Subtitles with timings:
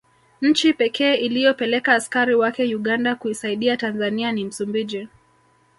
[0.41, 5.07] Nchi pekee iliyopeleka askari wake Uganda kuisaidia Tanzania ni Msumbiji